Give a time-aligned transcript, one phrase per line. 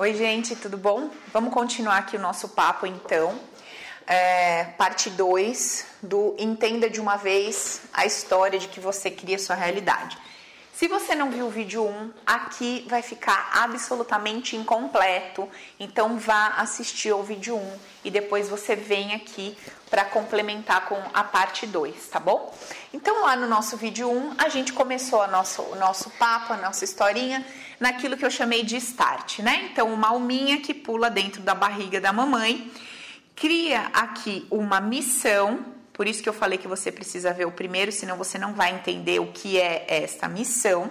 [0.00, 1.10] Oi, gente, tudo bom?
[1.30, 3.38] Vamos continuar aqui o nosso papo então.
[4.06, 9.54] É, parte 2 do Entenda de uma vez a história de que você cria sua
[9.54, 10.16] realidade.
[10.72, 15.46] Se você não viu o vídeo 1, um, aqui vai ficar absolutamente incompleto,
[15.78, 19.54] então vá assistir ao vídeo 1 um, e depois você vem aqui
[19.90, 22.56] para complementar com a parte 2, tá bom?
[22.94, 26.54] Então lá no nosso vídeo 1, um, a gente começou a nosso, o nosso papo,
[26.54, 27.44] a nossa historinha,
[27.80, 29.70] naquilo que eu chamei de start, né?
[29.72, 32.70] Então uma alminha que pula dentro da barriga da mamãe,
[33.34, 35.64] cria aqui uma missão
[36.00, 38.74] por isso que eu falei que você precisa ver o primeiro, senão você não vai
[38.74, 40.90] entender o que é esta missão.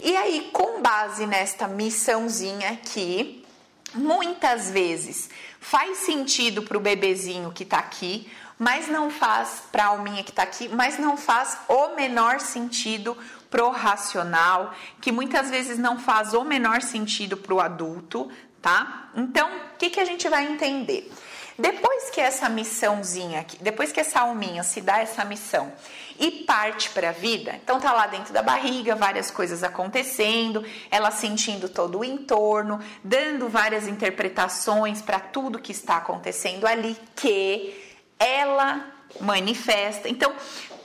[0.00, 3.44] E aí, com base nesta missãozinha aqui,
[3.92, 9.88] muitas vezes faz sentido para o bebezinho que está aqui, mas não faz para a
[9.88, 13.18] alminha que está aqui, mas não faz o menor sentido
[13.52, 18.30] pro racional, que muitas vezes não faz o menor sentido pro adulto,
[18.62, 19.10] tá?
[19.14, 21.12] Então, o que, que a gente vai entender?
[21.58, 25.70] Depois que essa missãozinha aqui, depois que essa alminha se dá essa missão
[26.18, 31.10] e parte para a vida, então tá lá dentro da barriga, várias coisas acontecendo, ela
[31.10, 38.86] sentindo todo o entorno, dando várias interpretações para tudo que está acontecendo ali que ela
[39.20, 40.08] manifesta.
[40.08, 40.32] Então,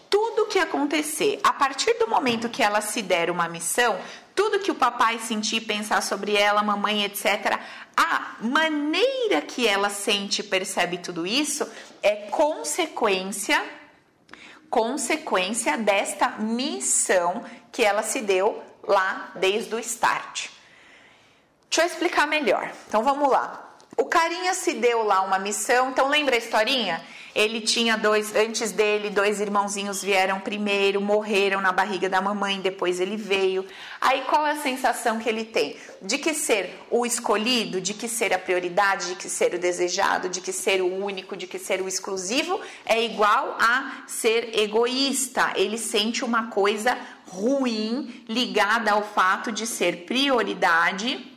[0.10, 4.00] tudo que acontecer, a partir do momento que ela se der uma missão,
[4.36, 7.60] tudo que o papai sentir, pensar sobre ela, mamãe, etc.,
[7.96, 11.68] a maneira que ela sente e percebe tudo isso
[12.02, 13.62] é consequência
[14.70, 20.50] consequência desta missão que ela se deu lá desde o start.
[21.70, 22.72] Deixa eu explicar melhor.
[22.88, 23.67] Então vamos lá.
[24.00, 27.04] O carinha se deu lá uma missão, então lembra a historinha?
[27.34, 33.00] Ele tinha dois, antes dele, dois irmãozinhos vieram primeiro, morreram na barriga da mamãe, depois
[33.00, 33.66] ele veio.
[34.00, 35.76] Aí qual é a sensação que ele tem?
[36.02, 40.30] De que ser o escolhido, de que ser a prioridade, de que ser o desejado,
[40.30, 45.54] de que ser o único, de que ser o exclusivo é igual a ser egoísta.
[45.56, 51.37] Ele sente uma coisa ruim ligada ao fato de ser prioridade,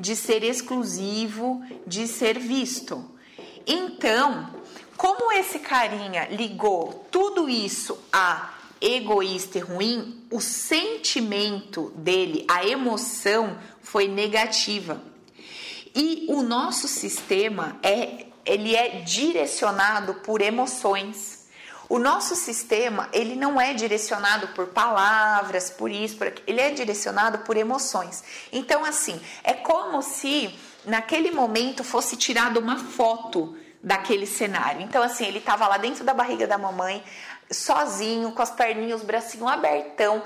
[0.00, 3.04] de ser exclusivo, de ser visto.
[3.66, 4.50] Então,
[4.96, 13.58] como esse carinha ligou tudo isso a egoísta e ruim, o sentimento dele, a emoção
[13.82, 15.02] foi negativa.
[15.94, 21.39] E o nosso sistema é ele é direcionado por emoções.
[21.90, 26.70] O nosso sistema, ele não é direcionado por palavras, por isso, por aquilo, ele é
[26.70, 28.22] direcionado por emoções.
[28.52, 34.82] Então assim, é como se naquele momento fosse tirada uma foto daquele cenário.
[34.82, 37.02] Então, assim, ele estava lá dentro da barriga da mamãe,
[37.50, 40.22] sozinho, com as perninhas, os bracinhos abertão,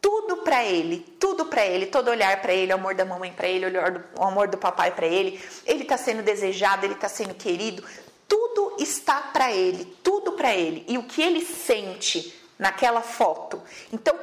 [0.00, 3.48] tudo para ele, tudo para ele, todo olhar para ele, o amor da mamãe para
[3.48, 5.42] ele, o, do, o amor do papai para ele.
[5.66, 7.82] Ele está sendo desejado, ele está sendo querido,
[8.28, 10.84] tudo está para ele, tudo para ele.
[10.86, 13.62] E o que ele sente naquela foto.
[13.92, 14.14] Então,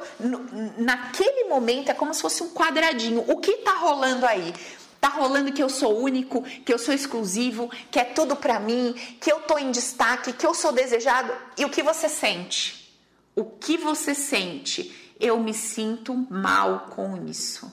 [0.78, 3.24] naquele momento é como se fosse um quadradinho.
[3.26, 4.54] O que está rolando aí?
[5.00, 8.94] Tá rolando que eu sou único, que eu sou exclusivo, que é tudo para mim,
[9.20, 11.32] que eu tô em destaque, que eu sou desejado.
[11.56, 12.94] E o que você sente?
[13.34, 15.14] O que você sente?
[15.18, 17.72] Eu me sinto mal com isso.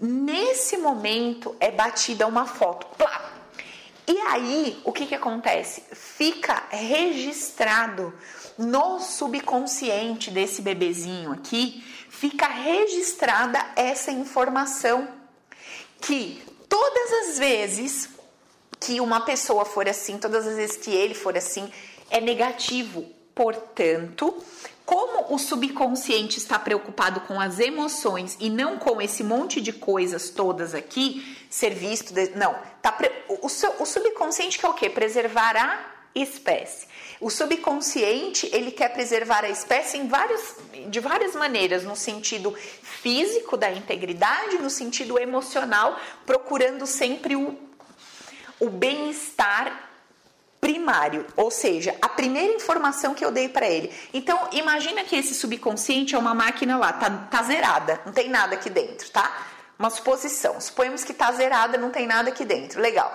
[0.00, 2.86] Nesse momento é batida uma foto.
[2.96, 3.35] Plá!
[4.08, 5.82] E aí, o que, que acontece?
[5.92, 8.14] Fica registrado
[8.56, 15.08] no subconsciente desse bebezinho aqui, fica registrada essa informação
[16.00, 18.08] que todas as vezes
[18.78, 21.70] que uma pessoa for assim, todas as vezes que ele for assim,
[22.10, 23.04] é negativo.
[23.34, 24.34] Portanto,
[24.86, 30.30] como o subconsciente está preocupado com as emoções e não com esse monte de coisas
[30.30, 34.90] todas aqui, ser visto, de, não, tá pre, o, o, o subconsciente quer o quê?
[34.90, 36.86] Preservar a espécie.
[37.18, 40.54] O subconsciente, ele quer preservar a espécie em vários,
[40.88, 47.58] de várias maneiras, no sentido físico da integridade, no sentido emocional, procurando sempre o,
[48.60, 49.88] o bem-estar
[50.60, 53.90] primário, ou seja, a primeira informação que eu dei para ele.
[54.12, 58.56] Então, imagina que esse subconsciente é uma máquina lá, tá, tá zerada, não tem nada
[58.56, 59.55] aqui dentro, tá?
[59.78, 60.60] Uma suposição.
[60.60, 62.80] Suponhamos que tá zerada, não tem nada aqui dentro.
[62.80, 63.14] Legal.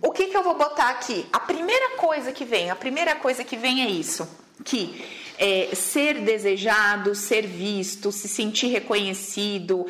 [0.00, 1.26] O que, que eu vou botar aqui?
[1.32, 4.28] A primeira coisa que vem, a primeira coisa que vem é isso,
[4.62, 5.02] que
[5.38, 9.86] é, ser desejado, ser visto, se sentir reconhecido,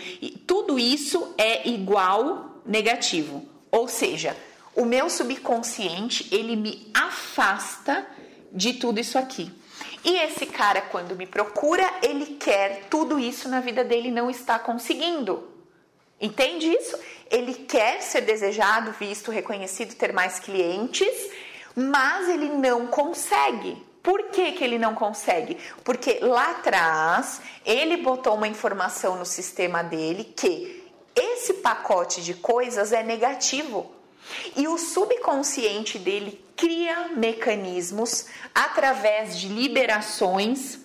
[0.46, 3.44] tudo isso é igual negativo.
[3.70, 4.36] Ou seja,
[4.76, 8.06] o meu subconsciente ele me afasta
[8.52, 9.50] de tudo isso aqui.
[10.04, 14.56] E esse cara, quando me procura, ele quer tudo isso na vida dele não está
[14.56, 15.55] conseguindo.
[16.20, 16.96] Entende isso?
[17.30, 21.30] ele quer ser desejado, visto, reconhecido, ter mais clientes,
[21.74, 23.84] mas ele não consegue.
[24.02, 25.58] Por que, que ele não consegue?
[25.82, 30.84] Porque lá atrás ele botou uma informação no sistema dele que
[31.14, 33.90] esse pacote de coisas é negativo.
[34.56, 40.80] E o subconsciente dele cria mecanismos através de liberações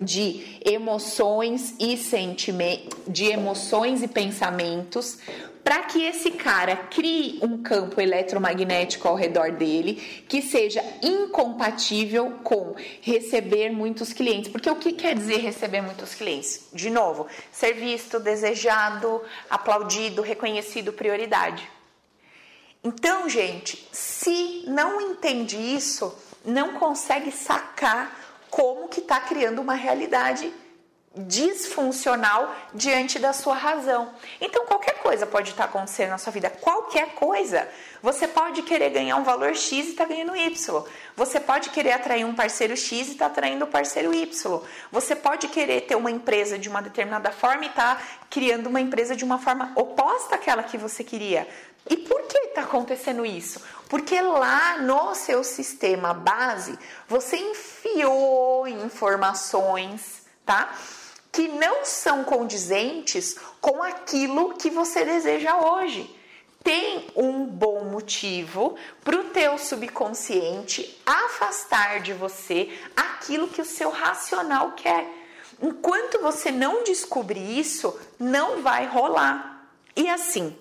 [0.00, 5.18] de emoções e sentimentos, de emoções e pensamentos,
[5.66, 9.94] para que esse cara crie um campo eletromagnético ao redor dele
[10.28, 14.48] que seja incompatível com receber muitos clientes.
[14.48, 16.68] Porque o que quer dizer receber muitos clientes?
[16.72, 19.20] De novo, ser visto, desejado,
[19.50, 21.68] aplaudido, reconhecido, prioridade.
[22.84, 28.25] Então, gente, se não entende isso, não consegue sacar
[28.56, 30.50] como que está criando uma realidade
[31.14, 34.14] disfuncional diante da sua razão.
[34.40, 37.68] Então, qualquer coisa pode estar acontecendo na sua vida, qualquer coisa.
[38.02, 40.84] Você pode querer ganhar um valor X e está ganhando Y.
[41.14, 44.60] Você pode querer atrair um parceiro X e está atraindo o parceiro Y.
[44.90, 48.00] Você pode querer ter uma empresa de uma determinada forma e está
[48.30, 51.46] criando uma empresa de uma forma oposta àquela que você queria.
[51.88, 53.60] E por que está acontecendo isso?
[53.88, 56.78] Porque lá no seu sistema base
[57.08, 60.74] você enfiou informações, tá?
[61.36, 66.10] que não são condizentes com aquilo que você deseja hoje.
[66.64, 68.74] Tem um bom motivo
[69.04, 75.06] para o teu subconsciente afastar de você aquilo que o seu racional quer.
[75.62, 79.68] Enquanto você não descobrir isso, não vai rolar.
[79.94, 80.56] E assim,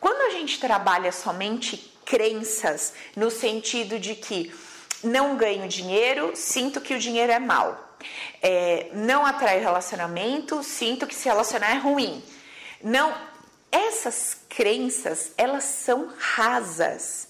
[0.00, 4.54] quando a gente trabalha somente crenças, no sentido de que
[5.02, 7.86] não ganho dinheiro, sinto que o dinheiro é mal
[8.42, 12.22] é, não atrai relacionamento, sinto que se relacionar é ruim.
[12.82, 13.14] Não,
[13.70, 17.28] essas crenças, elas são rasas.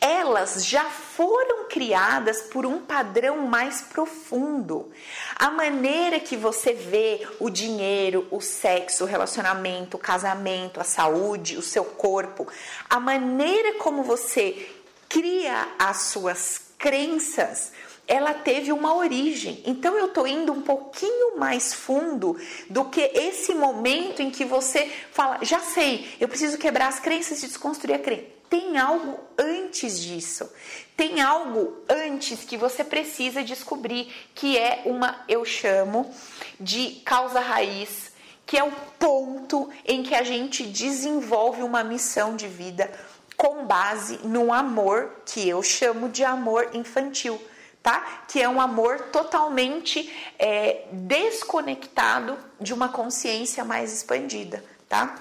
[0.00, 4.90] Elas já foram criadas por um padrão mais profundo.
[5.36, 11.56] A maneira que você vê o dinheiro, o sexo, o relacionamento, o casamento, a saúde,
[11.56, 12.46] o seu corpo,
[12.88, 14.68] a maneira como você
[15.08, 17.72] cria as suas crenças
[18.08, 19.62] ela teve uma origem.
[19.66, 22.36] Então eu tô indo um pouquinho mais fundo
[22.70, 27.42] do que esse momento em que você fala, já sei, eu preciso quebrar as crenças
[27.42, 28.37] e desconstruir a crença.
[28.48, 30.50] Tem algo antes disso.
[30.96, 36.10] Tem algo antes que você precisa descobrir, que é uma, eu chamo
[36.58, 38.12] de causa raiz,
[38.46, 42.90] que é o ponto em que a gente desenvolve uma missão de vida
[43.36, 47.40] com base no amor que eu chamo de amor infantil
[47.82, 48.24] tá?
[48.28, 55.14] Que é um amor totalmente é, desconectado de uma consciência mais expandida, tá?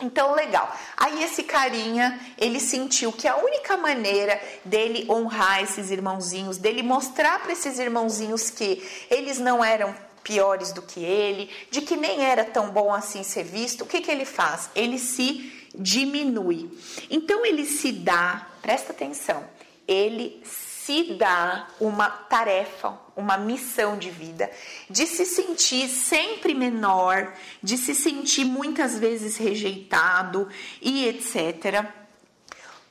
[0.00, 0.74] Então, legal.
[0.96, 7.40] Aí esse carinha, ele sentiu que a única maneira dele honrar esses irmãozinhos, dele mostrar
[7.40, 12.44] para esses irmãozinhos que eles não eram piores do que ele, de que nem era
[12.44, 14.70] tão bom assim ser visto, o que, que ele faz?
[14.74, 16.70] Ele se diminui.
[17.10, 19.44] Então, ele se dá, presta atenção,
[19.86, 24.50] ele se se dá uma tarefa, uma missão de vida,
[24.88, 27.32] de se sentir sempre menor,
[27.62, 30.48] de se sentir muitas vezes rejeitado
[30.80, 31.84] e etc.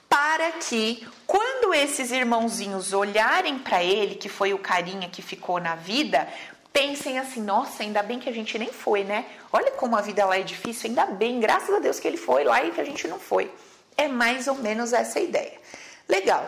[0.07, 5.75] Para que quando esses irmãozinhos olharem para ele, que foi o carinha que ficou na
[5.75, 6.27] vida,
[6.71, 9.25] pensem assim: nossa, ainda bem que a gente nem foi, né?
[9.51, 12.43] Olha como a vida lá é difícil, ainda bem, graças a Deus que ele foi
[12.43, 13.51] lá e que a gente não foi.
[13.97, 15.59] É mais ou menos essa ideia.
[16.07, 16.47] Legal.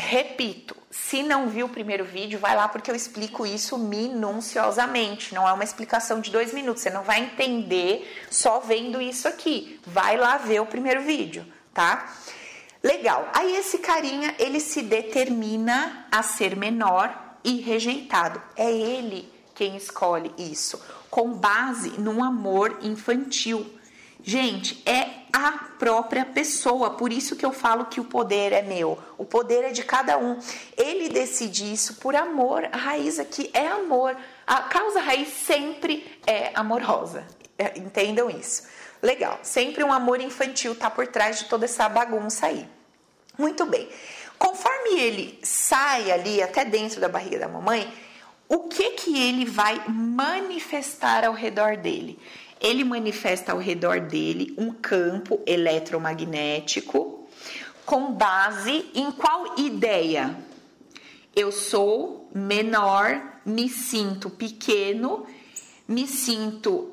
[0.00, 5.34] Repito, se não viu o primeiro vídeo, vai lá porque eu explico isso minuciosamente.
[5.34, 6.84] Não é uma explicação de dois minutos.
[6.84, 9.80] Você não vai entender só vendo isso aqui.
[9.84, 12.14] Vai lá ver o primeiro vídeo, tá?
[12.80, 13.28] Legal.
[13.34, 17.12] Aí esse carinha, ele se determina a ser menor
[17.42, 18.40] e rejeitado.
[18.54, 23.77] É ele quem escolhe isso, com base num amor infantil.
[24.22, 28.98] Gente, é a própria pessoa, por isso que eu falo que o poder é meu,
[29.16, 30.38] o poder é de cada um.
[30.76, 36.50] Ele decide isso por amor, a raiz aqui é amor, a causa raiz sempre é
[36.54, 37.24] amorosa,
[37.56, 38.64] é, entendam isso.
[39.00, 42.68] Legal, sempre um amor infantil tá por trás de toda essa bagunça aí.
[43.38, 43.88] Muito bem,
[44.36, 47.92] conforme ele sai ali até dentro da barriga da mamãe,
[48.48, 52.18] o que que ele vai manifestar ao redor dele?
[52.60, 57.28] Ele manifesta ao redor dele um campo eletromagnético
[57.84, 60.36] com base em qual ideia?
[61.34, 65.26] Eu sou menor, me sinto pequeno,
[65.86, 66.92] me sinto.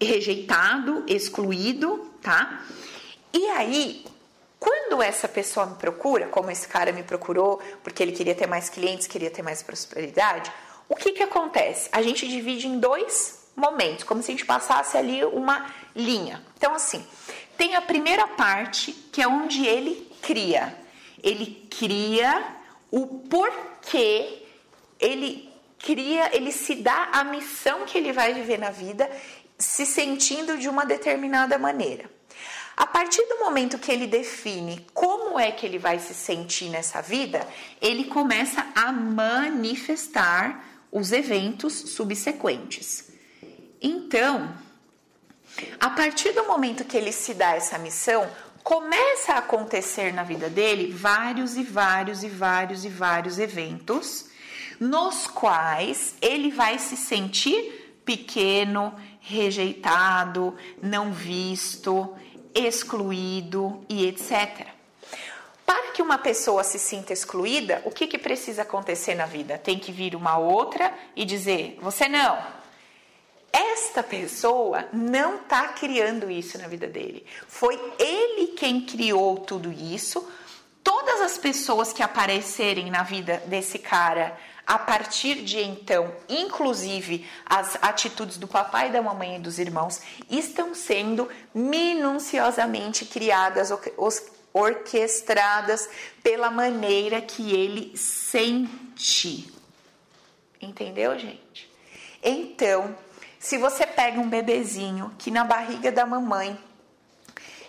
[0.00, 2.64] rejeitado, excluído, tá?
[3.32, 4.04] E aí,
[4.58, 8.68] quando essa pessoa me procura, como esse cara me procurou, porque ele queria ter mais
[8.68, 10.50] clientes, queria ter mais prosperidade,
[10.88, 11.88] o que que acontece?
[11.92, 16.42] A gente divide em dois momentos, como se a gente passasse ali uma linha.
[16.56, 17.04] Então, assim,
[17.56, 20.76] tem a primeira parte, que é onde ele cria.
[21.22, 22.56] Ele cria
[22.90, 24.46] o porquê,
[24.98, 29.10] ele cria, ele se dá a missão que ele vai viver na vida,
[29.58, 32.10] se sentindo de uma determinada maneira.
[32.76, 37.02] A partir do momento que ele define como é que ele vai se sentir nessa
[37.02, 37.46] vida,
[37.80, 43.11] ele começa a manifestar os eventos subsequentes.
[43.82, 44.54] Então,
[45.80, 48.30] a partir do momento que ele se dá essa missão,
[48.62, 54.30] começa a acontecer na vida dele vários e vários e vários e vários eventos
[54.78, 62.14] nos quais ele vai se sentir pequeno, rejeitado, não visto,
[62.54, 64.66] excluído e etc.
[65.64, 69.56] Para que uma pessoa se sinta excluída, o que, que precisa acontecer na vida?
[69.56, 72.61] Tem que vir uma outra e dizer: você não.
[73.52, 77.26] Esta pessoa não está criando isso na vida dele.
[77.46, 80.26] Foi ele quem criou tudo isso.
[80.82, 87.76] Todas as pessoas que aparecerem na vida desse cara a partir de então, inclusive as
[87.82, 93.70] atitudes do papai, da mamãe e dos irmãos, estão sendo minuciosamente criadas,
[94.52, 95.88] orquestradas
[96.22, 99.52] pela maneira que ele sente.
[100.60, 101.70] Entendeu, gente?
[102.22, 102.96] Então,
[103.42, 106.56] se você pega um bebezinho que na barriga da mamãe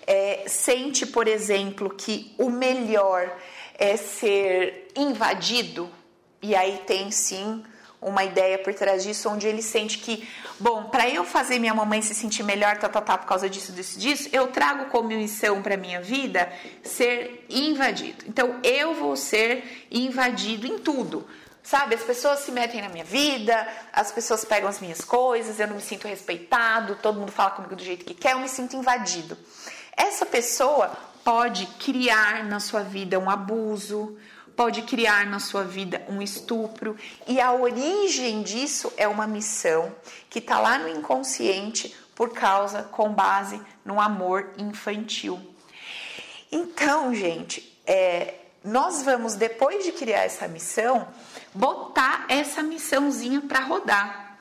[0.05, 3.35] é, sente, por exemplo, que o melhor
[3.73, 5.89] é ser invadido,
[6.43, 7.63] e aí tem sim
[7.99, 12.03] uma ideia por trás disso, onde ele sente que, bom, para eu fazer minha mamãe
[12.03, 15.63] se sentir melhor, tá, tá, tá, por causa disso, disso, disso, eu trago como missão
[15.63, 16.53] para minha vida
[16.83, 18.25] ser invadido.
[18.27, 21.27] Então, eu vou ser invadido em tudo.
[21.63, 25.67] Sabe, as pessoas se metem na minha vida, as pessoas pegam as minhas coisas, eu
[25.67, 28.75] não me sinto respeitado, todo mundo fala comigo do jeito que quer, eu me sinto
[28.75, 29.38] invadido.
[29.96, 30.91] Essa pessoa
[31.24, 34.17] pode criar na sua vida um abuso,
[34.58, 39.96] pode criar na sua vida um estupro, e a origem disso é uma missão
[40.29, 45.39] que está lá no inconsciente por causa, com base no amor infantil.
[46.51, 51.08] Então, gente, é, nós vamos, depois de criar essa missão,
[51.53, 54.38] botar essa missãozinha para rodar.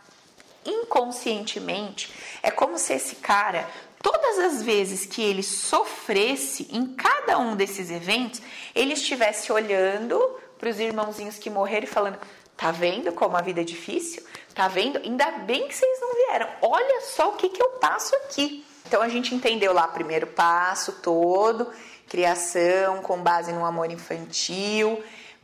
[0.64, 3.69] Inconscientemente, é como se esse cara
[4.02, 8.42] todas as vezes que ele sofresse em cada um desses eventos,
[8.75, 10.19] ele estivesse olhando
[10.59, 12.19] para os irmãozinhos que morreram e falando:
[12.57, 14.23] Tá vendo como a vida é difícil?
[14.54, 14.99] Tá vendo?
[14.99, 16.49] Ainda bem que vocês não vieram.
[16.61, 18.64] Olha só o que, que eu passo aqui.
[18.87, 21.66] Então a gente entendeu lá primeiro passo todo,
[22.09, 25.02] criação com base no amor infantil.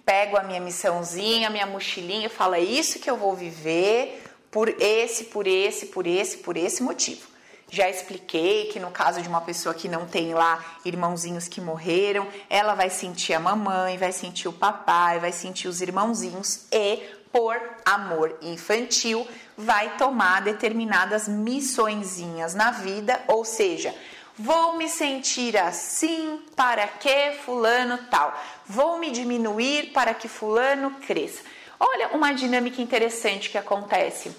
[0.09, 5.25] Pego a minha missãozinha, minha mochilinha falo: é isso que eu vou viver por esse,
[5.25, 7.27] por esse, por esse, por esse motivo.
[7.69, 12.27] Já expliquei que no caso de uma pessoa que não tem lá irmãozinhos que morreram,
[12.49, 17.61] ela vai sentir a mamãe, vai sentir o papai, vai sentir os irmãozinhos e, por
[17.85, 23.95] amor infantil, vai tomar determinadas missõezinhas na vida, ou seja,
[24.39, 28.33] Vou me sentir assim para que fulano tal.
[28.65, 31.43] Vou me diminuir para que fulano cresça.
[31.81, 34.31] Olha uma dinâmica interessante que acontece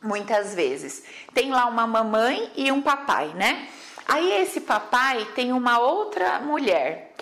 [0.00, 1.02] muitas vezes.
[1.34, 3.66] Tem lá uma mamãe e um papai, né?
[4.06, 7.12] Aí esse papai tem uma outra mulher.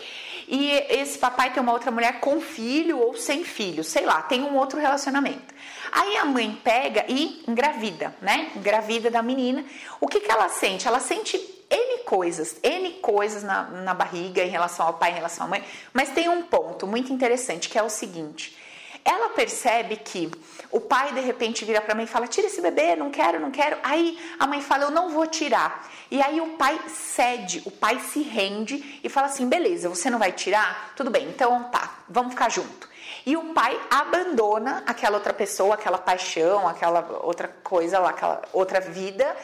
[0.46, 4.42] E esse papai tem uma outra mulher com filho ou sem filho, sei lá, tem
[4.42, 5.54] um outro relacionamento.
[5.90, 8.50] Aí a mãe pega e engravida, né?
[8.54, 9.64] Engravida da menina.
[10.00, 10.86] O que, que ela sente?
[10.86, 15.46] Ela sente N coisas, N coisas na, na barriga em relação ao pai, em relação
[15.46, 15.64] à mãe.
[15.92, 18.56] Mas tem um ponto muito interessante que é o seguinte:
[19.04, 20.30] ela percebe que
[20.70, 23.40] o pai de repente vira para a mãe e fala: Tira esse bebê, não quero,
[23.40, 23.78] não quero.
[23.82, 25.88] Aí a mãe fala: Eu não vou tirar.
[26.10, 30.18] E aí o pai cede, o pai se rende e fala assim: Beleza, você não
[30.18, 30.92] vai tirar?
[30.96, 32.90] Tudo bem, então tá, vamos ficar junto.
[33.24, 38.80] E o pai abandona aquela outra pessoa, aquela paixão, aquela outra coisa lá, aquela outra
[38.80, 39.36] vida,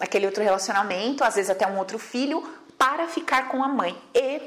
[0.00, 2.42] aquele outro relacionamento, às vezes até um outro filho,
[2.78, 3.96] para ficar com a mãe.
[4.14, 4.40] E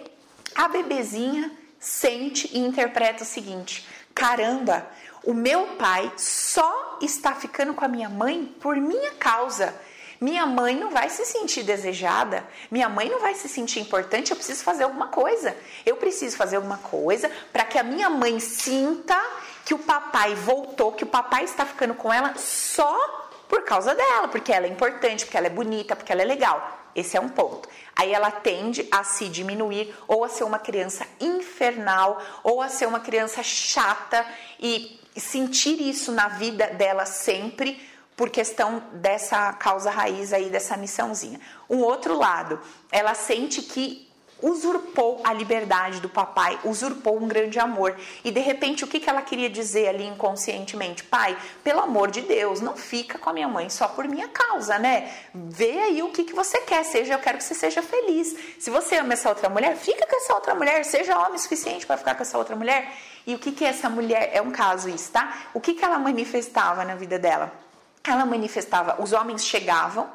[0.56, 4.86] a bebezinha sente e interpreta o seguinte: caramba,
[5.24, 9.74] o meu pai só está ficando com a minha mãe por minha causa.
[10.20, 14.38] Minha mãe não vai se sentir desejada, minha mãe não vai se sentir importante, eu
[14.38, 15.54] preciso fazer alguma coisa.
[15.86, 19.22] Eu preciso fazer alguma coisa para que a minha mãe sinta
[19.66, 23.23] que o papai voltou, que o papai está ficando com ela só
[23.54, 26.90] por causa dela, porque ela é importante, porque ela é bonita, porque ela é legal.
[26.96, 27.70] Esse é um ponto.
[27.96, 32.88] Aí ela tende a se diminuir ou a ser uma criança infernal ou a ser
[32.88, 34.26] uma criança chata
[34.60, 37.80] e sentir isso na vida dela sempre
[38.18, 41.40] por questão dessa causa raiz aí dessa missãozinha.
[41.70, 42.60] Um outro lado,
[42.92, 44.12] ela sente que
[44.44, 47.96] usurpou a liberdade do papai, usurpou um grande amor.
[48.26, 51.04] E de repente, o que, que ela queria dizer ali inconscientemente?
[51.06, 54.78] Pai, pelo amor de Deus, não fica com a minha mãe só por minha causa,
[54.78, 55.12] né?
[55.34, 58.36] Vê aí o que, que você quer, seja, eu quero que você seja feliz.
[58.60, 61.98] Se você ama essa outra mulher, fica com essa outra mulher, seja homem suficiente para
[61.98, 62.94] ficar com essa outra mulher.
[63.26, 65.48] E o que, que essa mulher, é um caso isso, tá?
[65.54, 67.64] O que, que ela manifestava na vida dela?
[68.06, 70.10] Ela manifestava, os homens chegavam,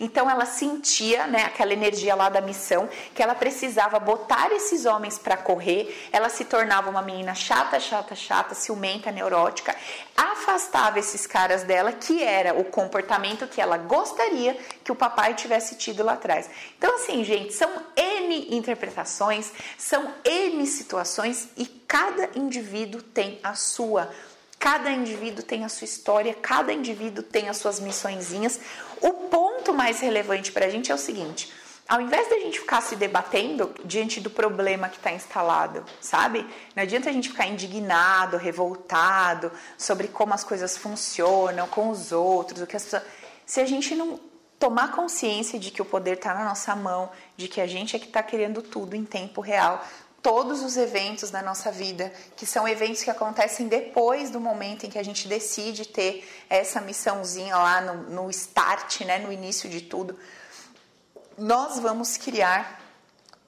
[0.00, 5.18] então ela sentia, né, aquela energia lá da missão, que ela precisava botar esses homens
[5.18, 9.76] para correr, ela se tornava uma menina chata, chata, chata, ciumenta, neurótica,
[10.16, 15.74] afastava esses caras dela, que era o comportamento que ela gostaria que o papai tivesse
[15.76, 16.48] tido lá atrás.
[16.78, 24.10] Então assim, gente, são N interpretações, são N situações e cada indivíduo tem a sua
[24.58, 28.58] Cada indivíduo tem a sua história, cada indivíduo tem as suas missõezinhas.
[29.00, 31.52] O ponto mais relevante para a gente é o seguinte:
[31.86, 36.46] ao invés da gente ficar se debatendo diante do problema que está instalado, sabe?
[36.74, 42.62] Não adianta a gente ficar indignado, revoltado sobre como as coisas funcionam com os outros,
[42.62, 43.02] o que as pessoas.
[43.44, 44.18] Se a gente não
[44.58, 47.98] tomar consciência de que o poder está na nossa mão, de que a gente é
[47.98, 49.84] que está querendo tudo em tempo real,
[50.24, 54.90] todos os eventos da nossa vida, que são eventos que acontecem depois do momento em
[54.90, 59.82] que a gente decide ter essa missãozinha lá no, no start, né, no início de
[59.82, 60.18] tudo,
[61.36, 62.80] nós vamos criar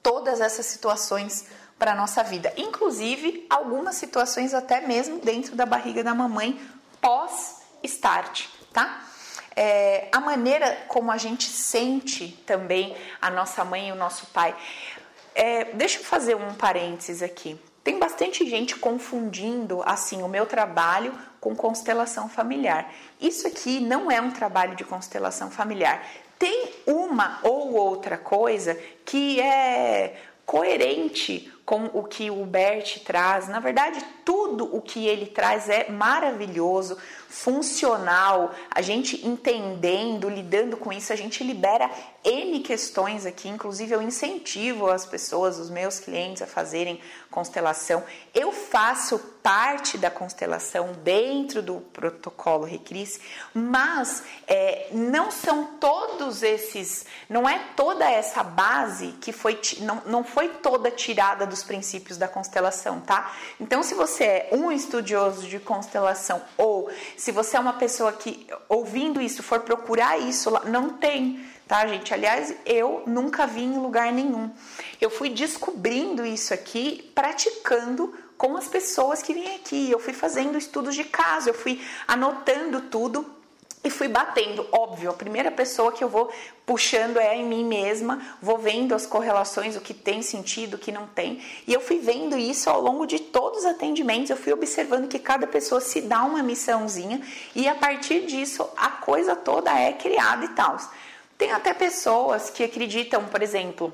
[0.03, 1.47] todas essas situações
[1.79, 6.61] para a nossa vida, inclusive algumas situações até mesmo dentro da barriga da mamãe
[7.01, 9.03] pós-start, tá?
[9.55, 14.55] É, a maneira como a gente sente também a nossa mãe e o nosso pai.
[15.39, 17.59] É, deixa eu fazer um parênteses aqui.
[17.83, 22.91] Tem bastante gente confundindo assim o meu trabalho com constelação familiar.
[23.21, 26.03] Isso aqui não é um trabalho de constelação familiar.
[26.39, 33.49] Tem uma ou outra coisa que é coerente com o que o Bert traz.
[33.49, 38.53] Na verdade, tudo o que ele traz é maravilhoso, funcional.
[38.71, 41.91] A gente entendendo, lidando com isso, a gente libera
[42.23, 43.49] N questões aqui.
[43.49, 48.01] Inclusive, eu incentivo as pessoas, os meus clientes, a fazerem constelação.
[48.33, 53.19] Eu faço parte da constelação dentro do protocolo Recris,
[53.53, 60.23] mas é, não são todos esses, não é toda essa base que foi, não, não
[60.23, 63.33] foi toda tirada dos princípios da constelação, tá?
[63.59, 68.47] Então, se você é um estudioso de constelação ou se você é uma pessoa que
[68.69, 72.13] ouvindo isso for procurar isso, não tem tá, gente?
[72.13, 74.49] Aliás, eu nunca vi em lugar nenhum.
[75.01, 79.91] Eu fui descobrindo isso aqui praticando com as pessoas que vêm aqui.
[79.91, 83.36] Eu fui fazendo estudos de caso, eu fui anotando tudo
[83.83, 84.65] e fui batendo.
[84.71, 86.31] Óbvio, a primeira pessoa que eu vou
[86.65, 90.91] puxando é em mim mesma, vou vendo as correlações, o que tem sentido, o que
[90.91, 91.41] não tem.
[91.65, 95.19] E eu fui vendo isso ao longo de todos os atendimentos, eu fui observando que
[95.19, 97.21] cada pessoa se dá uma missãozinha
[97.55, 100.77] e a partir disso a coisa toda é criada e tal.
[101.37, 103.93] Tem até pessoas que acreditam, por exemplo,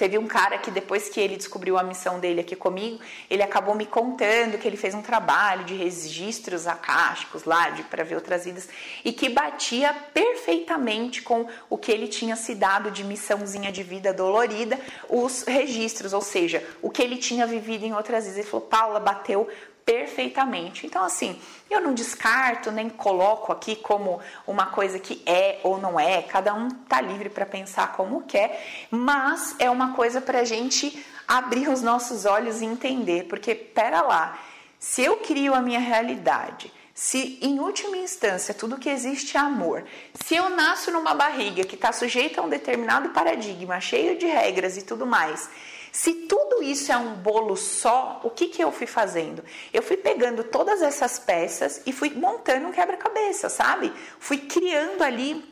[0.00, 3.74] Teve um cara que depois que ele descobriu a missão dele aqui comigo, ele acabou
[3.74, 8.66] me contando que ele fez um trabalho de registros acásticos lá, para ver outras vidas,
[9.04, 14.10] e que batia perfeitamente com o que ele tinha se dado de missãozinha de vida
[14.10, 18.38] dolorida, os registros, ou seja, o que ele tinha vivido em outras vidas.
[18.38, 19.46] Ele falou, Paula, bateu
[19.84, 20.86] perfeitamente.
[20.86, 21.40] Então, assim,
[21.70, 26.54] eu não descarto nem coloco aqui como uma coisa que é ou não é, cada
[26.54, 31.68] um tá livre para pensar como quer, mas é uma coisa para a gente abrir
[31.68, 34.38] os nossos olhos e entender, porque pera lá,
[34.78, 39.84] se eu crio a minha realidade, se em última instância tudo que existe é amor,
[40.12, 44.76] se eu nasço numa barriga que está sujeita a um determinado paradigma, cheio de regras
[44.76, 45.48] e tudo mais,
[45.92, 49.44] se tudo isso é um bolo só, o que, que eu fui fazendo?
[49.72, 53.92] Eu fui pegando todas essas peças e fui montando um quebra-cabeça, sabe?
[54.18, 55.44] Fui criando ali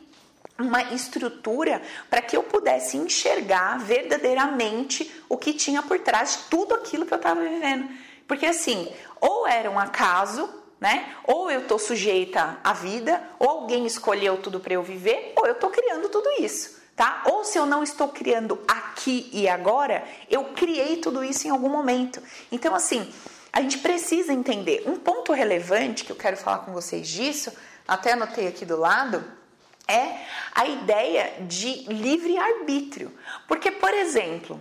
[0.57, 6.73] uma estrutura para que eu pudesse enxergar verdadeiramente o que tinha por trás de tudo
[6.73, 7.89] aquilo que eu estava vivendo.
[8.27, 10.49] Porque assim, ou era um acaso,
[10.79, 11.15] né?
[11.25, 15.53] Ou eu estou sujeita à vida, ou alguém escolheu tudo para eu viver, ou eu
[15.53, 17.21] estou criando tudo isso tá?
[17.23, 21.69] Ou se eu não estou criando aqui e agora, eu criei tudo isso em algum
[21.69, 22.21] momento.
[22.51, 23.09] Então, assim,
[23.53, 24.83] a gente precisa entender.
[24.85, 27.53] Um ponto relevante que eu quero falar com vocês disso,
[27.87, 29.23] até anotei aqui do lado,
[29.87, 33.17] é a ideia de livre arbítrio.
[33.47, 34.59] Porque, por exemplo,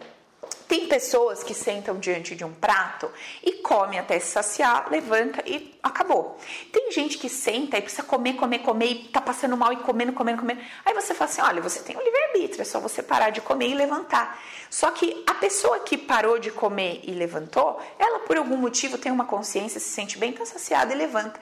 [0.68, 3.10] tem pessoas que sentam diante de um prato
[3.42, 6.38] e come até se saciar, levanta e acabou.
[6.70, 10.12] Tem gente que senta e precisa comer, comer, comer e tá passando mal e comendo,
[10.12, 10.60] comendo, comendo.
[10.84, 12.02] Aí você fala assim: olha, você tem o um
[12.38, 14.40] livre-arbítrio, é só você parar de comer e levantar.
[14.70, 19.10] Só que a pessoa que parou de comer e levantou, ela por algum motivo tem
[19.10, 21.40] uma consciência, se sente bem, tá saciada e levanta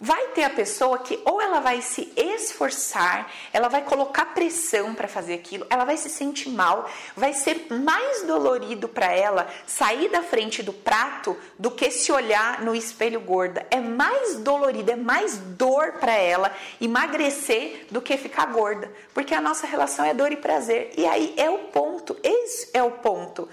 [0.00, 5.08] vai ter a pessoa que ou ela vai se esforçar, ela vai colocar pressão para
[5.08, 10.22] fazer aquilo, ela vai se sentir mal, vai ser mais dolorido para ela sair da
[10.22, 13.66] frente do prato do que se olhar no espelho gorda.
[13.70, 19.40] É mais dolorido, é mais dor para ela emagrecer do que ficar gorda, porque a
[19.40, 20.92] nossa relação é dor e prazer.
[20.96, 23.48] E aí é o ponto, esse é o ponto.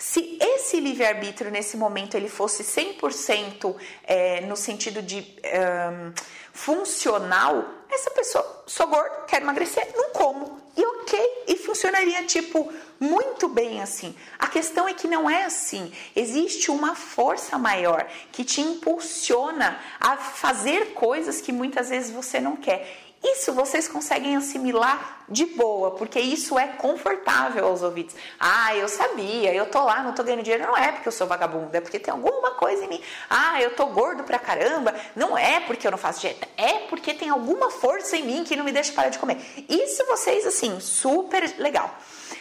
[0.00, 6.14] Se esse livre-arbítrio nesse momento ele fosse 100% é, no sentido de um,
[6.54, 10.58] funcional, essa pessoa, sou gordo, quero emagrecer, não como.
[10.74, 14.16] E ok, e funcionaria tipo muito bem assim.
[14.38, 15.92] A questão é que não é assim.
[16.16, 22.56] Existe uma força maior que te impulsiona a fazer coisas que muitas vezes você não
[22.56, 23.09] quer.
[23.22, 28.14] Isso vocês conseguem assimilar de boa, porque isso é confortável aos ouvidos.
[28.38, 31.26] Ah, eu sabia, eu tô lá, não tô ganhando dinheiro, não é porque eu sou
[31.26, 33.02] vagabunda, é porque tem alguma coisa em mim.
[33.28, 37.12] Ah, eu tô gordo pra caramba, não é porque eu não faço dieta, é porque
[37.12, 39.38] tem alguma força em mim que não me deixa parar de comer.
[39.68, 41.94] Isso vocês, assim, super legal.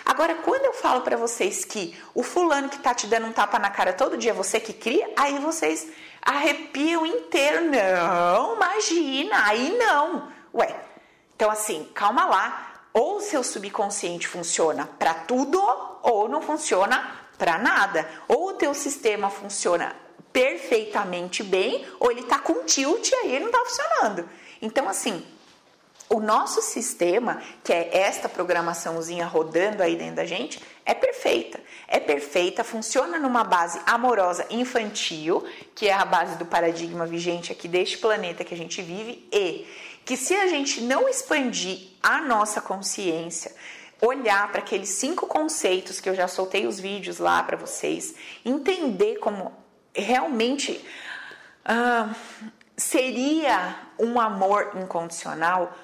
[0.06, 3.60] Agora, quando eu falo para vocês que o fulano que tá te dando um tapa
[3.60, 5.88] na cara todo dia é você que cria, aí vocês
[6.22, 7.66] arrepiam inteiro.
[7.70, 10.39] Não, imagina, aí não.
[10.54, 10.76] Ué,
[11.36, 12.66] então assim, calma lá.
[12.92, 15.62] Ou o seu subconsciente funciona para tudo
[16.02, 18.10] ou não funciona para nada.
[18.28, 19.96] Ou o teu sistema funciona
[20.34, 24.30] perfeitamente bem ou ele tá com tilt e aí ele não tá funcionando.
[24.62, 25.26] Então assim,
[26.10, 31.60] o nosso sistema, que é esta programaçãozinha rodando aí dentro da gente, é perfeita.
[31.88, 35.46] É perfeita, funciona numa base amorosa infantil,
[35.76, 39.68] que é a base do paradigma vigente aqui deste planeta que a gente vive, e
[40.04, 43.54] que se a gente não expandir a nossa consciência,
[44.02, 49.18] olhar para aqueles cinco conceitos que eu já soltei os vídeos lá para vocês, entender
[49.18, 49.54] como
[49.94, 50.84] realmente
[51.66, 52.16] uh,
[52.76, 55.76] seria um amor incondicional,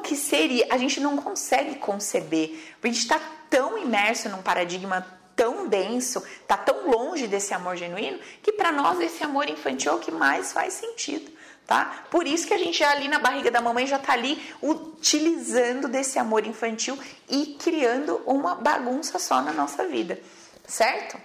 [0.00, 0.66] que seria?
[0.70, 6.56] A gente não consegue conceber, a gente está tão imerso num paradigma tão denso, está
[6.56, 10.52] tão longe desse amor genuíno, que para nós esse amor infantil é o que mais
[10.52, 12.04] faz sentido tá?
[12.10, 15.86] Por isso que a gente já ali na barriga da mamãe já tá ali utilizando
[15.86, 20.18] desse amor infantil e criando uma bagunça só na nossa vida,
[20.66, 21.20] certo?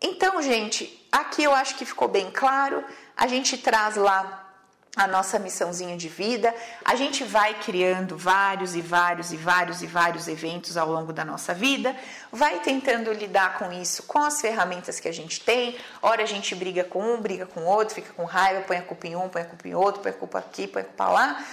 [0.00, 2.82] Então, gente, aqui eu acho que ficou bem claro.
[3.14, 4.43] A gente traz lá
[4.96, 6.54] a nossa missãozinha de vida.
[6.84, 11.24] A gente vai criando vários e vários e vários e vários eventos ao longo da
[11.24, 11.94] nossa vida,
[12.30, 15.76] vai tentando lidar com isso com as ferramentas que a gente tem.
[16.00, 19.06] Ora a gente briga com um, briga com outro, fica com raiva, põe a culpa
[19.06, 21.44] em um, põe a culpa em outro, põe a culpa aqui, põe a culpa lá.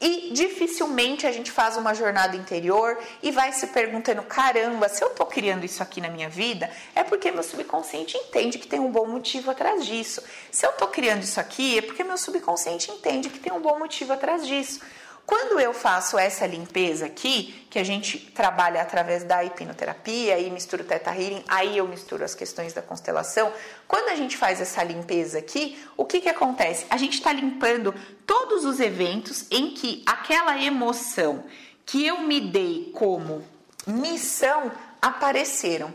[0.00, 5.08] E dificilmente a gente faz uma jornada interior e vai se perguntando: caramba, se eu
[5.08, 8.92] estou criando isso aqui na minha vida, é porque meu subconsciente entende que tem um
[8.92, 10.22] bom motivo atrás disso.
[10.52, 13.76] Se eu estou criando isso aqui, é porque meu subconsciente entende que tem um bom
[13.78, 14.80] motivo atrás disso.
[15.28, 20.82] Quando eu faço essa limpeza aqui, que a gente trabalha através da hipnoterapia e mistura
[20.82, 23.52] o Theta Healing, aí eu misturo as questões da constelação.
[23.86, 26.86] Quando a gente faz essa limpeza aqui, o que, que acontece?
[26.88, 27.94] A gente está limpando
[28.26, 31.44] todos os eventos em que aquela emoção
[31.84, 33.44] que eu me dei como
[33.86, 35.92] missão apareceram.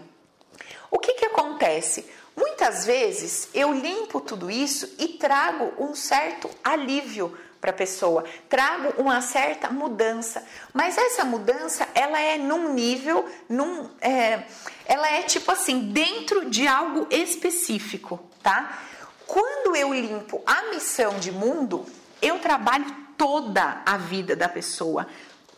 [0.92, 2.06] O que, que acontece?
[2.38, 9.02] Muitas vezes eu limpo tudo isso e trago um certo alívio para a pessoa, trago
[9.02, 14.44] uma certa mudança, mas essa mudança ela é num nível, num, é,
[14.86, 18.80] ela é tipo assim dentro de algo específico, tá?
[19.26, 21.86] Quando eu limpo a missão de mundo,
[22.22, 22.86] eu trabalho
[23.18, 25.08] toda a vida da pessoa,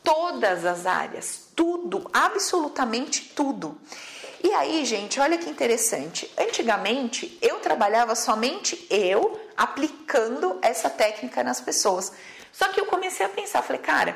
[0.03, 3.79] todas as áreas, tudo, absolutamente tudo.
[4.45, 6.31] E aí, gente, olha que interessante.
[6.38, 12.13] Antigamente, eu trabalhava somente eu aplicando essa técnica nas pessoas.
[12.51, 14.15] Só que eu comecei a pensar, falei, cara,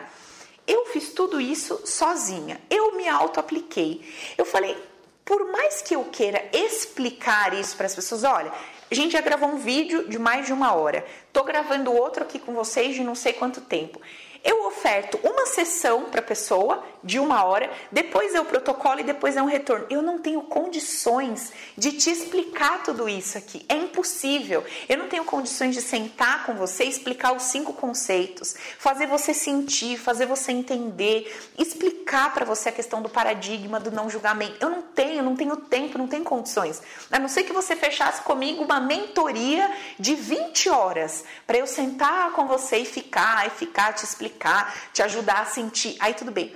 [0.68, 2.62] eu fiz tudo isso sozinha.
[2.70, 4.08] Eu me auto-apliquei.
[4.38, 4.78] Eu falei,
[5.26, 8.54] por mais que eu queira explicar isso para as pessoas, olha,
[8.92, 11.04] a gente já gravou um vídeo de mais de uma hora.
[11.34, 14.00] Tô gravando outro aqui com vocês de não sei quanto tempo.
[14.44, 19.04] Eu oferto uma sessão para a pessoa de uma hora, depois é o protocolo e
[19.04, 19.86] depois é um retorno.
[19.90, 23.66] Eu não tenho condições de te explicar tudo isso aqui.
[23.70, 24.64] É impossível.
[24.88, 29.98] Eu não tenho condições de sentar com você explicar os cinco conceitos, fazer você sentir,
[29.98, 34.58] fazer você entender, explicar para você a questão do paradigma do não julgamento.
[34.60, 36.82] Eu não tenho, não tenho tempo, não tenho condições.
[37.12, 42.32] A não ser que você fechasse comigo uma mentoria de 20 horas para eu sentar
[42.32, 45.96] com você e ficar, e ficar te explicar, te ajudar a sentir.
[46.00, 46.56] Aí tudo bem.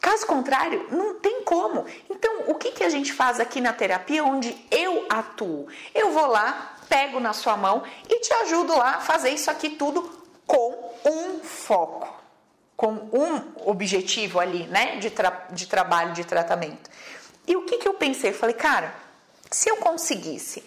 [0.00, 1.86] Caso contrário, não tem como.
[2.10, 5.66] Então, o que, que a gente faz aqui na terapia onde eu atuo?
[5.94, 9.70] Eu vou lá, pego na sua mão e te ajudo lá a fazer isso aqui
[9.70, 12.06] tudo com um foco,
[12.76, 16.90] com um objetivo ali, né, de, tra de trabalho, de tratamento.
[17.46, 18.30] E o que, que eu pensei?
[18.30, 18.94] Eu falei, cara,
[19.50, 20.62] se eu conseguisse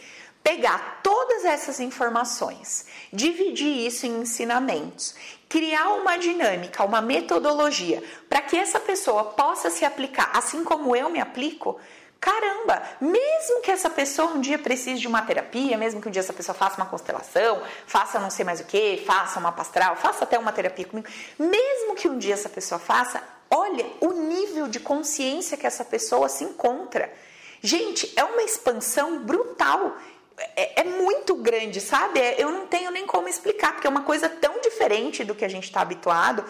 [0.48, 5.14] pegar todas essas informações, dividir isso em ensinamentos,
[5.50, 11.10] criar uma dinâmica, uma metodologia para que essa pessoa possa se aplicar assim como eu
[11.10, 11.78] me aplico.
[12.18, 16.22] Caramba, mesmo que essa pessoa um dia precise de uma terapia, mesmo que um dia
[16.22, 20.24] essa pessoa faça uma constelação, faça não sei mais o que, faça uma pastral, faça
[20.24, 24.80] até uma terapia comigo, mesmo que um dia essa pessoa faça, olha o nível de
[24.80, 27.12] consciência que essa pessoa se encontra.
[27.62, 29.98] Gente, é uma expansão brutal
[30.56, 32.20] é, é, muito grande, sabe?
[32.20, 35.44] É, eu não tenho nem como explicar, porque é uma coisa tão diferente do que
[35.44, 36.44] a gente está habituado.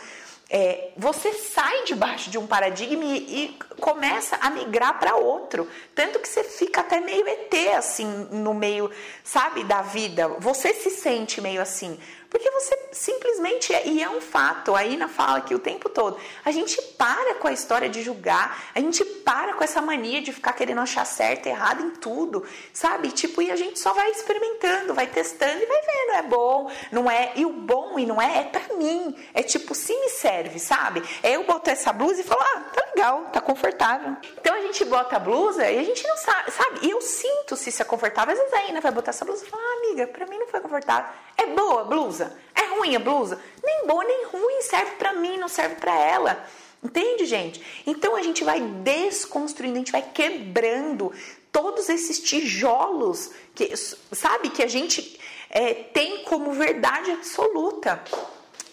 [0.49, 5.69] É, você sai debaixo de um paradigma e, e começa a migrar para outro.
[5.93, 8.89] Tanto que você fica até meio ET, assim, no meio,
[9.23, 10.27] sabe, da vida.
[10.39, 11.99] Você se sente meio assim.
[12.29, 16.17] Porque você simplesmente, é, e é um fato, a Ina fala aqui o tempo todo,
[16.43, 20.33] a gente para com a história de julgar, a gente para com essa mania de
[20.33, 23.11] ficar querendo achar certo errado em tudo, sabe?
[23.11, 27.09] Tipo, e a gente só vai experimentando, vai testando e vai vendo, é bom, não
[27.09, 30.59] é, e o bom e não é, é pra mim, é tipo, se me serve,
[30.59, 31.03] sabe?
[31.23, 34.17] É eu boto essa blusa e falo, ah, tá legal, tá confortável.
[34.39, 36.79] Então a gente bota a blusa e a gente não sabe, sabe?
[36.81, 39.45] E eu sinto se isso é confortável, às vezes a Ina vai botar essa blusa
[39.45, 41.09] e fala, ah, amiga, pra mim não foi confortável.
[41.37, 42.37] É boa a blusa?
[42.55, 43.39] É ruim a blusa?
[43.63, 46.45] Nem boa nem ruim, serve para mim, não serve para ela.
[46.83, 47.61] Entende, gente?
[47.85, 51.11] Então a gente vai desconstruindo, a gente vai quebrando
[51.51, 55.19] todos esses tijolos que, sabe, que a gente
[55.49, 58.03] é, tem como verdade absoluta.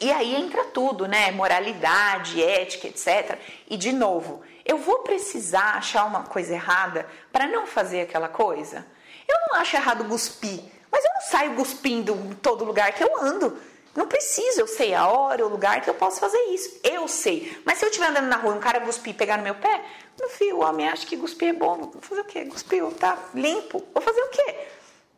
[0.01, 1.31] E aí entra tudo, né?
[1.31, 3.39] Moralidade, ética, etc.
[3.69, 8.87] E de novo, eu vou precisar achar uma coisa errada para não fazer aquela coisa?
[9.27, 10.61] Eu não acho errado cuspir,
[10.95, 13.59] mas eu não saio cuspindo em todo lugar que eu ando.
[13.97, 16.79] Não preciso, eu sei a hora, o lugar que eu posso fazer isso.
[16.85, 17.61] Eu sei.
[17.65, 19.85] Mas se eu estiver andando na rua e um cara cuspir pegar no meu pé,
[20.17, 21.91] meu filho, o homem acha que cuspir é bom.
[21.93, 22.45] Vou fazer o quê?
[22.45, 23.85] Cuspiu, tá limpo.
[23.93, 24.57] Vou fazer o quê?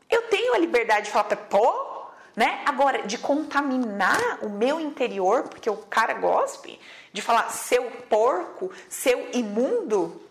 [0.09, 2.63] Eu tenho a liberdade de falar, pô, né?
[2.65, 6.81] Agora, de contaminar o meu interior, porque o cara gospe,
[7.13, 10.23] de falar seu porco, seu imundo,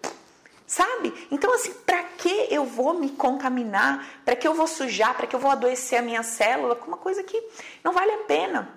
[0.68, 1.14] Sabe?
[1.30, 4.22] Então, assim, para que eu vou me contaminar?
[4.26, 5.16] Para que eu vou sujar?
[5.16, 7.42] Para que eu vou adoecer a minha célula com uma coisa que
[7.84, 8.70] não vale a pena?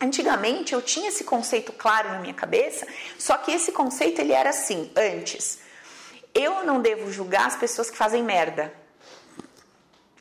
[0.00, 2.86] Antigamente eu tinha esse conceito claro na minha cabeça,
[3.18, 5.60] só que esse conceito ele era assim, antes.
[6.34, 8.72] Eu não devo julgar as pessoas que fazem merda.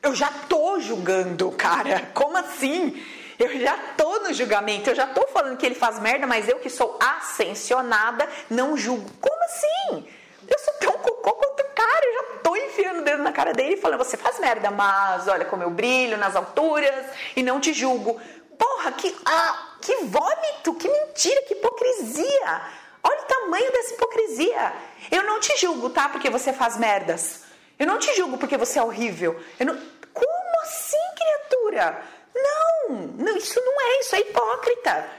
[0.02, 2.10] Eu já tô julgando, cara.
[2.16, 3.02] Como assim?
[3.38, 6.60] Eu já tô no julgamento, eu já tô falando que ele faz merda, mas eu
[6.60, 9.10] que sou ascensionada não julgo.
[9.22, 10.08] Como assim?
[10.50, 13.54] Eu sou tão cocô quanto o cara, eu já tô enfiando o dedo na cara
[13.54, 17.60] dele e falando, você faz merda, mas olha como eu brilho nas alturas e não
[17.60, 18.20] te julgo.
[18.58, 22.62] Porra, que, ah, que vômito, que mentira, que hipocrisia.
[23.04, 24.74] Olha o tamanho dessa hipocrisia.
[25.10, 26.10] Eu não te julgo, tá?
[26.10, 27.44] Porque você faz merdas.
[27.78, 29.40] Eu não te julgo porque você é horrível.
[29.60, 29.80] Não...
[30.14, 32.04] Como assim, criatura?
[32.36, 35.10] Não, não, isso não é, isso é hipócrita.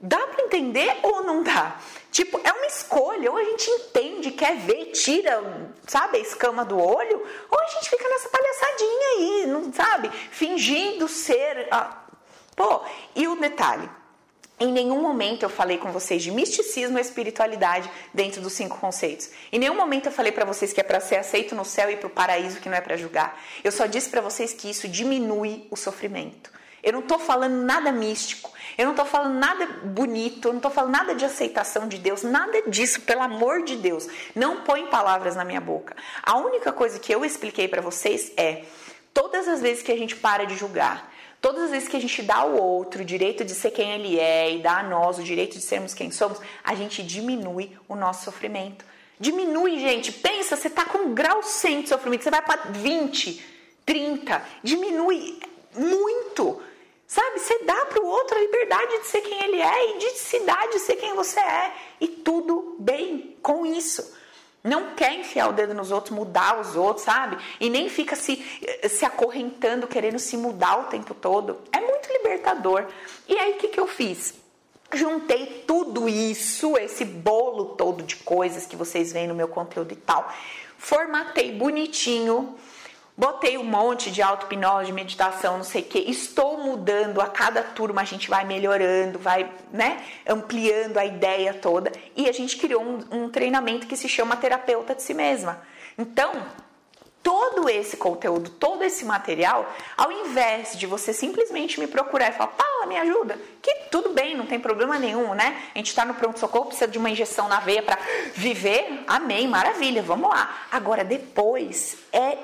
[0.00, 1.80] Dá para entender ou não dá?
[2.10, 3.30] Tipo, é uma escolha.
[3.30, 5.42] Ou a gente entende, quer ver, tira,
[5.86, 10.10] sabe, a escama do olho, ou a gente fica nessa palhaçadinha aí, não sabe?
[10.30, 11.68] Fingindo ser.
[11.70, 12.02] Ah.
[12.54, 12.82] Pô,
[13.14, 13.88] e o detalhe.
[14.58, 19.28] Em nenhum momento eu falei com vocês de misticismo e espiritualidade dentro dos cinco conceitos.
[19.52, 21.96] Em nenhum momento eu falei para vocês que é para ser aceito no céu e
[21.96, 23.38] para o paraíso, que não é para julgar.
[23.62, 26.50] Eu só disse para vocês que isso diminui o sofrimento.
[26.82, 30.70] Eu não estou falando nada místico, eu não estou falando nada bonito, eu não estou
[30.70, 34.06] falando nada de aceitação de Deus, nada disso, pelo amor de Deus.
[34.34, 35.96] Não põe palavras na minha boca.
[36.22, 38.64] A única coisa que eu expliquei para vocês é:
[39.14, 41.10] todas as vezes que a gente para de julgar,
[41.40, 44.18] todas as vezes que a gente dá ao outro o direito de ser quem ele
[44.18, 47.96] é e dá a nós o direito de sermos quem somos, a gente diminui o
[47.96, 48.84] nosso sofrimento.
[49.18, 50.12] Diminui, gente.
[50.12, 53.42] Pensa, você está com um grau 100 de sofrimento, você vai para 20,
[53.86, 55.38] 30, diminui
[55.74, 56.60] muito.
[57.06, 57.38] Sabe?
[57.38, 60.40] Você dá para o outro a liberdade de ser quem ele é e de se
[60.40, 61.72] dar de ser quem você é.
[62.00, 64.14] E tudo bem com isso.
[64.64, 67.38] Não quer enfiar o dedo nos outros, mudar os outros, sabe?
[67.60, 68.44] E nem fica se,
[68.88, 71.58] se acorrentando, querendo se mudar o tempo todo.
[71.70, 72.84] É muito libertador.
[73.28, 74.34] E aí, o que, que eu fiz?
[74.92, 79.96] Juntei tudo isso, esse bolo todo de coisas que vocês veem no meu conteúdo e
[79.96, 80.32] tal.
[80.76, 82.56] Formatei bonitinho
[83.18, 85.98] Botei um monte de auto-hipnose, de meditação, não sei o que.
[85.98, 91.90] Estou mudando a cada turma, a gente vai melhorando, vai né, ampliando a ideia toda.
[92.14, 95.62] E a gente criou um, um treinamento que se chama Terapeuta de Si Mesma.
[95.96, 96.30] Então,
[97.22, 102.52] todo esse conteúdo, todo esse material, ao invés de você simplesmente me procurar e falar,
[102.52, 105.60] Paula, me ajuda, que tudo bem, não tem problema nenhum, né?
[105.74, 107.98] A gente está no pronto-socorro, precisa de uma injeção na veia para
[108.34, 110.66] viver, amém, maravilha, vamos lá.
[110.70, 112.36] Agora, depois, é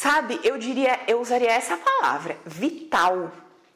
[0.00, 3.30] Sabe, eu diria, eu usaria essa palavra, vital.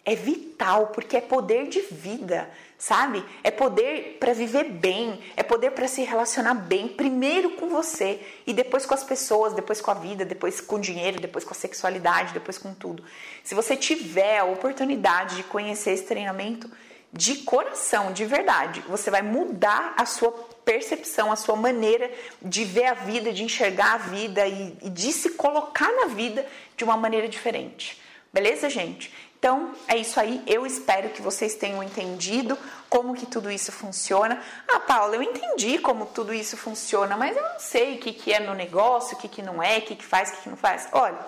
[0.06, 3.22] É vital porque é poder de vida, sabe?
[3.42, 8.54] É poder para viver bem, é poder para se relacionar bem, primeiro com você e
[8.54, 11.54] depois com as pessoas, depois com a vida, depois com o dinheiro, depois com a
[11.54, 13.04] sexualidade, depois com tudo.
[13.42, 16.70] Se você tiver a oportunidade de conhecer esse treinamento
[17.12, 20.32] de coração, de verdade, você vai mudar a sua
[20.64, 25.12] percepção, a sua maneira de ver a vida, de enxergar a vida e, e de
[25.12, 26.46] se colocar na vida
[26.76, 28.00] de uma maneira diferente.
[28.32, 29.12] Beleza, gente?
[29.38, 30.42] Então, é isso aí.
[30.46, 34.42] Eu espero que vocês tenham entendido como que tudo isso funciona.
[34.66, 38.32] Ah, Paula, eu entendi como tudo isso funciona, mas eu não sei o que, que
[38.32, 40.48] é no negócio, o que, que não é, o que, que faz, o que, que
[40.48, 40.88] não faz.
[40.92, 41.18] Olha,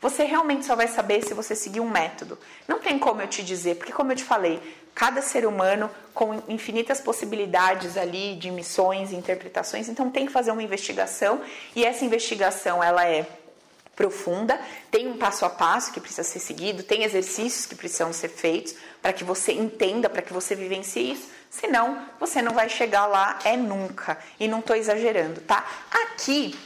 [0.00, 2.38] você realmente só vai saber se você seguir um método.
[2.66, 4.60] Não tem como eu te dizer, porque como eu te falei,
[4.94, 10.62] cada ser humano com infinitas possibilidades ali de missões interpretações, então tem que fazer uma
[10.62, 11.40] investigação
[11.74, 13.26] e essa investigação ela é
[13.98, 14.60] profunda,
[14.92, 18.76] tem um passo a passo que precisa ser seguido, tem exercícios que precisam ser feitos
[19.02, 21.28] para que você entenda, para que você vivencie isso.
[21.50, 24.16] Senão, você não vai chegar lá é nunca.
[24.38, 25.66] E não estou exagerando, tá?
[25.90, 26.56] Aqui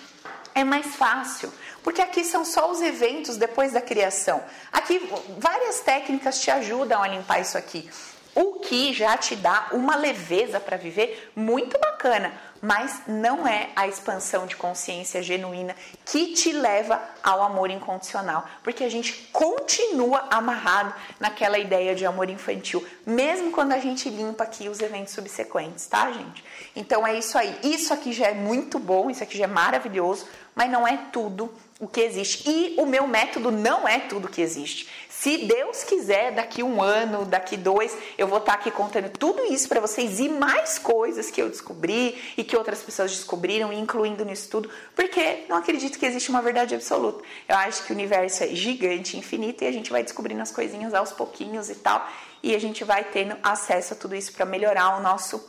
[0.55, 1.51] é mais fácil,
[1.83, 4.43] porque aqui são só os eventos depois da criação.
[4.73, 5.01] Aqui
[5.39, 7.89] várias técnicas te ajudam a limpar isso aqui
[8.35, 13.87] o que já te dá uma leveza para viver muito bacana, mas não é a
[13.87, 20.95] expansão de consciência genuína que te leva ao amor incondicional, porque a gente continua amarrado
[21.21, 26.11] naquela ideia de amor infantil, mesmo quando a gente limpa aqui os eventos subsequentes, tá,
[26.13, 26.43] gente?
[26.75, 27.59] Então é isso aí.
[27.63, 31.53] Isso aqui já é muito bom, isso aqui já é maravilhoso, mas não é tudo
[31.83, 32.49] o que existe.
[32.49, 34.89] E o meu método não é tudo que existe.
[35.09, 39.69] Se Deus quiser, daqui um ano, daqui dois, eu vou estar aqui contando tudo isso
[39.69, 44.49] para vocês e mais coisas que eu descobri e que outras pessoas descobriram, incluindo nisso
[44.49, 47.25] tudo, porque não acredito que existe uma verdade absoluta.
[47.49, 50.95] Eu acho que o universo é gigante, infinito e a gente vai descobrindo as coisinhas
[50.95, 52.09] aos pouquinhos e tal,
[52.45, 55.45] e a gente vai tendo acesso a tudo isso para melhorar o nosso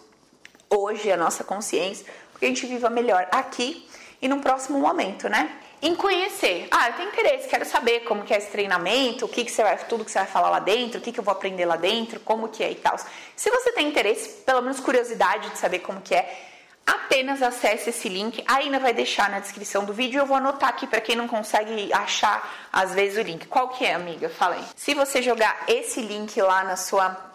[0.68, 3.88] hoje, a nossa consciência, porque a gente viva melhor aqui
[4.20, 5.60] e num próximo momento, né?
[5.84, 6.68] Em conhecer.
[6.72, 9.62] Ah, eu tenho interesse, quero saber como que é esse treinamento, o que, que você
[9.62, 11.76] vai, tudo que você vai falar lá dentro, o que, que eu vou aprender lá
[11.76, 12.96] dentro, como que é e tal.
[13.36, 16.52] Se você tem interesse, pelo menos curiosidade de saber como que é,
[16.86, 18.44] apenas acesse esse link.
[18.48, 20.20] Ainda vai deixar na descrição do vídeo.
[20.20, 23.48] Eu vou anotar aqui para quem não consegue achar às vezes o link.
[23.48, 24.30] Qual que é, amiga?
[24.30, 24.64] Fala aí.
[24.76, 27.34] Se você jogar esse link lá na sua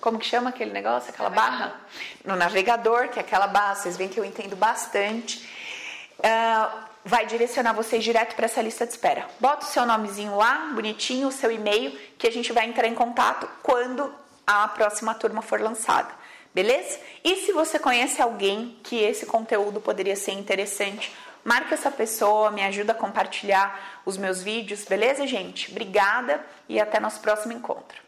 [0.00, 1.74] como que chama aquele negócio, aquela barra?
[2.24, 5.48] No navegador, que é aquela barra, vocês veem que eu entendo bastante.
[6.20, 9.28] Uh, vai direcionar vocês direto para essa lista de espera.
[9.38, 12.94] Bota o seu nomezinho lá, bonitinho, o seu e-mail, que a gente vai entrar em
[12.96, 14.12] contato quando
[14.44, 16.10] a próxima turma for lançada.
[16.52, 16.98] Beleza?
[17.22, 21.14] E se você conhece alguém que esse conteúdo poderia ser interessante,
[21.44, 25.70] marca essa pessoa, me ajuda a compartilhar os meus vídeos, beleza, gente?
[25.70, 28.02] Obrigada e até nosso próximo encontro.